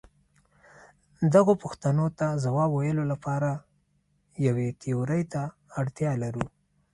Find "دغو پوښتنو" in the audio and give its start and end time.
1.33-2.05